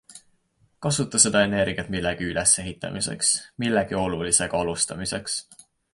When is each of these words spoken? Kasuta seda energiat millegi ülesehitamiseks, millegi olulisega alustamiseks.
Kasuta 0.85 1.19
seda 1.25 1.43
energiat 1.49 1.91
millegi 1.95 2.29
ülesehitamiseks, 2.31 3.29
millegi 3.65 4.01
olulisega 4.05 4.63
alustamiseks. 4.67 5.37